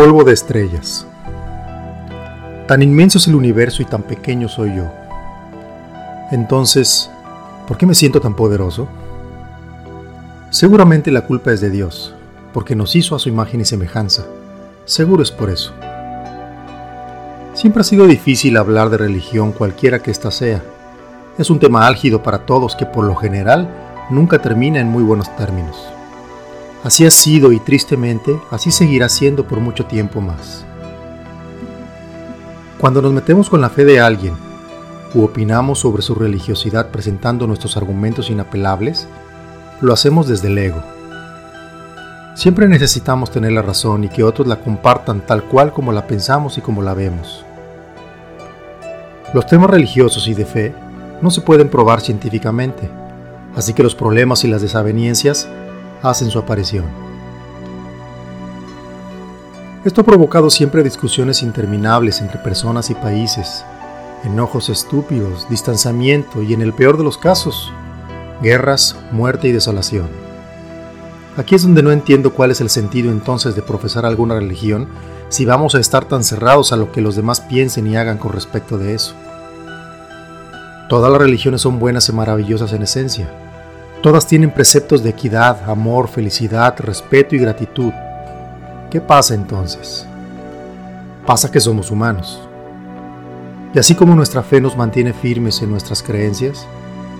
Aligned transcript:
Polvo 0.00 0.24
de 0.24 0.32
estrellas. 0.32 1.06
Tan 2.66 2.80
inmenso 2.80 3.18
es 3.18 3.28
el 3.28 3.34
universo 3.34 3.82
y 3.82 3.84
tan 3.84 4.02
pequeño 4.02 4.48
soy 4.48 4.74
yo. 4.74 4.90
Entonces, 6.30 7.10
¿por 7.68 7.76
qué 7.76 7.84
me 7.84 7.94
siento 7.94 8.18
tan 8.18 8.34
poderoso? 8.34 8.88
Seguramente 10.48 11.10
la 11.10 11.26
culpa 11.26 11.52
es 11.52 11.60
de 11.60 11.68
Dios, 11.68 12.14
porque 12.54 12.74
nos 12.74 12.96
hizo 12.96 13.14
a 13.14 13.18
su 13.18 13.28
imagen 13.28 13.60
y 13.60 13.66
semejanza. 13.66 14.24
Seguro 14.86 15.22
es 15.22 15.30
por 15.30 15.50
eso. 15.50 15.74
Siempre 17.52 17.82
ha 17.82 17.84
sido 17.84 18.06
difícil 18.06 18.56
hablar 18.56 18.88
de 18.88 18.96
religión 18.96 19.52
cualquiera 19.52 20.02
que 20.02 20.10
ésta 20.10 20.30
sea. 20.30 20.62
Es 21.36 21.50
un 21.50 21.58
tema 21.58 21.86
álgido 21.86 22.22
para 22.22 22.46
todos 22.46 22.74
que 22.74 22.86
por 22.86 23.04
lo 23.04 23.16
general 23.16 23.68
nunca 24.08 24.40
termina 24.40 24.80
en 24.80 24.88
muy 24.88 25.02
buenos 25.02 25.36
términos. 25.36 25.76
Así 26.82 27.04
ha 27.04 27.10
sido 27.10 27.52
y 27.52 27.60
tristemente 27.60 28.40
así 28.50 28.70
seguirá 28.70 29.08
siendo 29.08 29.46
por 29.46 29.60
mucho 29.60 29.84
tiempo 29.84 30.20
más. 30.20 30.64
Cuando 32.78 33.02
nos 33.02 33.12
metemos 33.12 33.50
con 33.50 33.60
la 33.60 33.68
fe 33.68 33.84
de 33.84 34.00
alguien 34.00 34.34
u 35.12 35.22
opinamos 35.22 35.80
sobre 35.80 36.02
su 36.02 36.14
religiosidad 36.14 36.88
presentando 36.90 37.46
nuestros 37.46 37.76
argumentos 37.76 38.30
inapelables, 38.30 39.06
lo 39.82 39.92
hacemos 39.92 40.26
desde 40.26 40.48
el 40.48 40.56
ego. 40.56 40.82
Siempre 42.34 42.68
necesitamos 42.68 43.30
tener 43.30 43.52
la 43.52 43.60
razón 43.60 44.04
y 44.04 44.08
que 44.08 44.22
otros 44.22 44.48
la 44.48 44.60
compartan 44.60 45.26
tal 45.26 45.44
cual 45.44 45.74
como 45.74 45.92
la 45.92 46.06
pensamos 46.06 46.56
y 46.56 46.62
como 46.62 46.80
la 46.80 46.94
vemos. 46.94 47.44
Los 49.34 49.46
temas 49.46 49.68
religiosos 49.68 50.26
y 50.28 50.34
de 50.34 50.46
fe 50.46 50.74
no 51.20 51.30
se 51.30 51.42
pueden 51.42 51.68
probar 51.68 52.00
científicamente, 52.00 52.88
así 53.54 53.74
que 53.74 53.82
los 53.82 53.94
problemas 53.94 54.44
y 54.44 54.48
las 54.48 54.62
desavenencias 54.62 55.48
hacen 56.02 56.30
su 56.30 56.38
aparición. 56.38 56.84
Esto 59.84 60.02
ha 60.02 60.04
provocado 60.04 60.50
siempre 60.50 60.82
discusiones 60.82 61.42
interminables 61.42 62.20
entre 62.20 62.38
personas 62.38 62.90
y 62.90 62.94
países, 62.94 63.64
enojos 64.24 64.68
estúpidos, 64.68 65.48
distanciamiento 65.48 66.42
y 66.42 66.52
en 66.52 66.60
el 66.60 66.74
peor 66.74 66.98
de 66.98 67.04
los 67.04 67.16
casos, 67.16 67.72
guerras, 68.42 68.96
muerte 69.10 69.48
y 69.48 69.52
desolación. 69.52 70.08
Aquí 71.36 71.54
es 71.54 71.62
donde 71.62 71.82
no 71.82 71.92
entiendo 71.92 72.34
cuál 72.34 72.50
es 72.50 72.60
el 72.60 72.68
sentido 72.68 73.10
entonces 73.10 73.54
de 73.54 73.62
profesar 73.62 74.04
alguna 74.04 74.34
religión 74.34 74.88
si 75.30 75.46
vamos 75.46 75.74
a 75.74 75.80
estar 75.80 76.04
tan 76.04 76.24
cerrados 76.24 76.72
a 76.72 76.76
lo 76.76 76.92
que 76.92 77.00
los 77.00 77.16
demás 77.16 77.40
piensen 77.40 77.86
y 77.86 77.96
hagan 77.96 78.18
con 78.18 78.32
respecto 78.32 78.76
de 78.76 78.94
eso. 78.94 79.14
Todas 80.90 81.10
las 81.10 81.20
religiones 81.22 81.62
son 81.62 81.78
buenas 81.78 82.08
y 82.08 82.12
maravillosas 82.12 82.72
en 82.72 82.82
esencia, 82.82 83.30
Todas 84.02 84.26
tienen 84.26 84.50
preceptos 84.50 85.02
de 85.02 85.10
equidad, 85.10 85.68
amor, 85.68 86.08
felicidad, 86.08 86.74
respeto 86.78 87.36
y 87.36 87.38
gratitud. 87.38 87.92
¿Qué 88.90 88.98
pasa 88.98 89.34
entonces? 89.34 90.06
Pasa 91.26 91.52
que 91.52 91.60
somos 91.60 91.90
humanos. 91.90 92.40
Y 93.74 93.78
así 93.78 93.94
como 93.94 94.14
nuestra 94.14 94.42
fe 94.42 94.58
nos 94.58 94.74
mantiene 94.74 95.12
firmes 95.12 95.60
en 95.60 95.70
nuestras 95.70 96.02
creencias, 96.02 96.66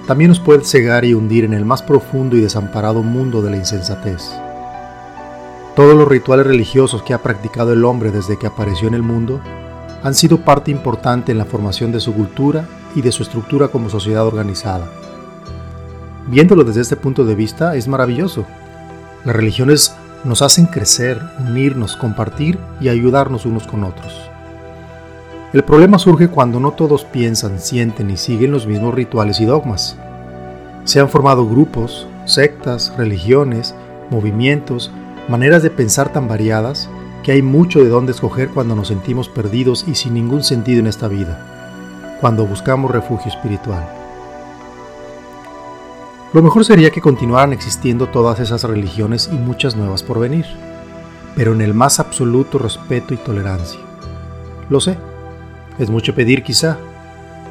también 0.06 0.31
nos 0.31 0.41
puede 0.41 0.64
cegar 0.64 1.05
y 1.05 1.12
hundir 1.12 1.45
en 1.45 1.53
el 1.53 1.67
más 1.67 1.83
profundo 1.83 2.34
y 2.34 2.41
desamparado 2.41 3.03
mundo 3.03 3.42
de 3.42 3.51
la 3.51 3.56
insensatez. 3.58 4.33
Todos 5.77 5.95
los 5.95 6.08
rituales 6.08 6.47
religiosos 6.47 7.03
que 7.03 7.12
ha 7.12 7.23
practicado 7.23 7.75
el 7.75 7.84
hombre 7.84 8.11
desde 8.11 8.39
que 8.39 8.47
apareció 8.47 8.89
en 8.89 8.95
el 8.95 9.03
mundo 9.03 9.42
han 10.03 10.14
sido 10.14 10.39
parte 10.47 10.70
importante 10.70 11.31
en 11.31 11.36
la 11.36 11.45
formación 11.45 11.92
de 11.92 12.01
su 12.01 12.14
cultura 12.14 12.67
y 12.95 13.03
de 13.03 13.12
su 13.12 13.23
estructura 13.23 13.69
como 13.69 13.91
sociedad 13.91 14.27
organizada. 14.27 15.09
Viéndolo 16.31 16.62
desde 16.62 16.83
este 16.83 16.95
punto 16.95 17.25
de 17.25 17.34
vista 17.34 17.75
es 17.75 17.89
maravilloso. 17.89 18.47
Las 19.25 19.34
religiones 19.34 19.97
nos 20.23 20.42
hacen 20.42 20.67
crecer, 20.67 21.20
unirnos, 21.41 21.97
compartir 21.97 22.56
y 22.81 22.89
ayudarnos 22.89 23.47
unos 23.47 23.67
con 23.67 23.83
otros. 23.83 24.31
El 25.52 25.64
problema 25.64 25.98
surge 25.98 26.29
cuando 26.29 26.61
no 26.61 26.70
todos 26.70 27.05
piensan, 27.05 27.58
sienten 27.58 28.11
y 28.11 28.17
siguen 28.17 28.52
los 28.52 28.69
mismos 28.69 28.95
rituales 28.95 29.40
y 29.40 29.45
dogmas. 29.45 29.96
Se 30.85 31.01
han 31.01 31.08
formado 31.08 31.48
grupos, 31.48 32.07
sectas, 32.27 32.95
religiones, 32.96 33.74
movimientos, 34.11 34.92
maneras 35.29 35.64
de 35.64 35.70
pensar 35.70 36.13
tan 36.13 36.29
variadas 36.29 36.89
que 37.24 37.33
hay 37.33 37.42
mucho 37.42 37.80
de 37.80 37.89
dónde 37.89 38.13
escoger 38.13 38.51
cuando 38.51 38.77
nos 38.77 38.86
sentimos 38.86 39.29
perdidos 39.29 39.85
y 39.89 39.96
sin 39.96 40.14
ningún 40.14 40.45
sentido 40.45 40.79
en 40.79 40.86
esta 40.86 41.08
vida, 41.08 42.17
cuando 42.20 42.46
buscamos 42.46 42.92
refugio 42.92 43.33
espiritual. 43.33 43.99
Lo 46.33 46.42
mejor 46.42 46.64
sería 46.64 46.91
que 46.91 47.01
continuaran 47.01 47.52
existiendo 47.52 48.07
todas 48.07 48.39
esas 48.39 48.63
religiones 48.63 49.29
y 49.33 49.36
muchas 49.36 49.74
nuevas 49.74 50.05
por 50.05 50.20
venir, 50.20 50.46
pero 51.35 51.55
en 51.55 51.61
el 51.61 51.74
más 51.74 51.98
absoluto 51.98 52.57
respeto 52.57 53.14
y 53.14 53.17
tolerancia. 53.17 53.80
Lo 54.69 54.79
sé, 54.79 54.96
es 55.80 55.90
mucho 55.90 56.14
pedir 56.14 56.45
quizá, 56.45 56.79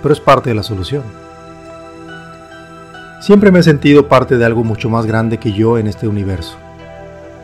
pero 0.01 0.13
es 0.13 0.21
parte 0.21 0.49
de 0.49 0.55
la 0.55 0.63
solución. 0.63 1.03
Siempre 3.19 3.51
me 3.51 3.59
he 3.59 3.63
sentido 3.63 4.07
parte 4.07 4.37
de 4.37 4.45
algo 4.45 4.63
mucho 4.63 4.89
más 4.89 5.05
grande 5.05 5.39
que 5.39 5.51
yo 5.51 5.77
en 5.77 5.87
este 5.87 6.07
universo. 6.07 6.55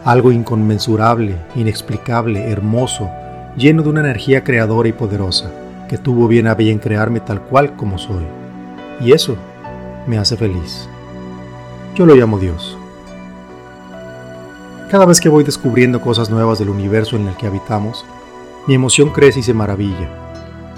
Algo 0.05 0.31
inconmensurable, 0.31 1.35
inexplicable, 1.53 2.49
hermoso, 2.49 3.09
lleno 3.57 3.83
de 3.83 3.89
una 3.89 3.99
energía 3.99 4.45
creadora 4.45 4.87
y 4.87 4.93
poderosa, 4.93 5.51
que 5.89 5.97
tuvo 5.97 6.29
bien 6.29 6.47
a 6.47 6.55
bien 6.55 6.79
crearme 6.79 7.19
tal 7.19 7.41
cual 7.41 7.75
como 7.75 7.97
soy. 7.97 8.23
Y 9.01 9.11
eso 9.11 9.35
me 10.07 10.17
hace 10.17 10.37
feliz. 10.37 10.87
Yo 11.95 12.05
lo 12.05 12.13
llamo 12.13 12.37
Dios. 12.37 12.77
Cada 14.91 15.05
vez 15.05 15.21
que 15.21 15.29
voy 15.29 15.45
descubriendo 15.45 16.01
cosas 16.01 16.29
nuevas 16.29 16.59
del 16.59 16.67
universo 16.67 17.15
en 17.15 17.25
el 17.29 17.37
que 17.37 17.47
habitamos, 17.47 18.05
mi 18.67 18.73
emoción 18.73 19.11
crece 19.11 19.39
y 19.39 19.43
se 19.43 19.53
maravilla. 19.53 20.09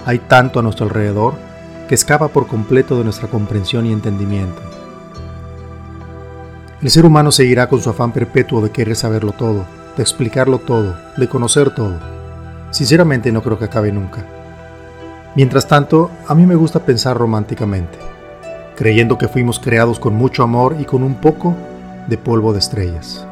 Hay 0.06 0.20
tanto 0.20 0.60
a 0.60 0.62
nuestro 0.62 0.86
alrededor 0.86 1.34
que 1.88 1.96
escapa 1.96 2.28
por 2.28 2.46
completo 2.46 2.96
de 2.96 3.02
nuestra 3.02 3.26
comprensión 3.26 3.84
y 3.86 3.92
entendimiento. 3.92 4.62
El 6.80 6.88
ser 6.88 7.04
humano 7.04 7.32
seguirá 7.32 7.68
con 7.68 7.80
su 7.82 7.90
afán 7.90 8.12
perpetuo 8.12 8.60
de 8.60 8.70
querer 8.70 8.94
saberlo 8.94 9.32
todo, 9.32 9.66
de 9.96 10.02
explicarlo 10.04 10.60
todo, 10.60 10.96
de 11.16 11.28
conocer 11.28 11.74
todo. 11.74 11.98
Sinceramente 12.70 13.32
no 13.32 13.42
creo 13.42 13.58
que 13.58 13.64
acabe 13.64 13.90
nunca. 13.90 14.24
Mientras 15.34 15.66
tanto, 15.66 16.12
a 16.28 16.34
mí 16.36 16.46
me 16.46 16.54
gusta 16.54 16.86
pensar 16.86 17.16
románticamente 17.18 18.07
creyendo 18.78 19.18
que 19.18 19.26
fuimos 19.26 19.58
creados 19.58 19.98
con 19.98 20.14
mucho 20.14 20.44
amor 20.44 20.76
y 20.78 20.84
con 20.84 21.02
un 21.02 21.16
poco 21.16 21.56
de 22.06 22.16
polvo 22.16 22.52
de 22.52 22.60
estrellas. 22.60 23.26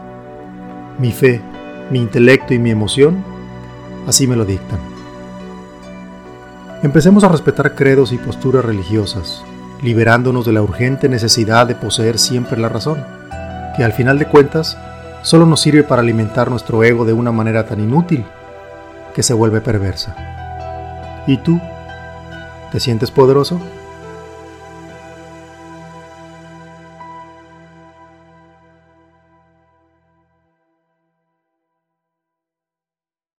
Mi 0.99 1.13
fe, 1.13 1.41
mi 1.89 2.01
intelecto 2.01 2.53
y 2.53 2.59
mi 2.59 2.73
emoción 2.73 3.23
así 4.09 4.27
me 4.27 4.35
lo 4.35 4.45
dictan. 4.45 4.81
Empecemos 6.83 7.23
a 7.23 7.29
respetar 7.29 7.77
credos 7.77 8.11
y 8.11 8.19
posturas 8.19 8.65
religiosas, 8.65 9.45
liberándonos 9.83 10.47
de 10.47 10.53
la 10.53 10.63
urgente 10.63 11.09
necesidad 11.09 11.69
de 11.69 11.77
poseer 11.77 12.19
siempre 12.19 12.59
la 12.59 12.69
razón, 12.69 13.05
que 13.77 13.85
al 13.85 13.93
final 13.93 14.19
de 14.19 14.27
cuentas 14.27 14.77
solo 15.23 15.47
nos 15.47 15.61
sirve 15.61 15.85
para 15.85 16.03
alimentar 16.03 16.51
nuestro 16.51 16.83
ego 16.83 17.05
de 17.05 17.13
una 17.13 17.31
manera 17.31 17.67
tan 17.67 17.79
inútil 17.79 18.25
que 19.15 19.23
se 19.23 19.33
vuelve 19.33 19.61
perversa. 19.61 20.17
¿Y 21.29 21.37
tú? 21.37 21.61
¿Te 22.73 22.81
sientes 22.81 23.13
poderoso? 23.13 23.61